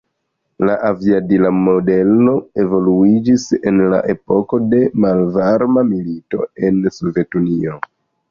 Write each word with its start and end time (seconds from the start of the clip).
La 0.67 0.75
aviadila 0.85 1.49
modelo 1.65 2.31
evoluiĝis 2.63 3.45
en 3.71 3.77
la 3.93 3.99
epoko 4.15 4.61
de 4.71 4.81
Malvarma 5.05 5.85
Milito 5.93 6.49
en 6.71 6.81
Sovetunio. 6.99 7.77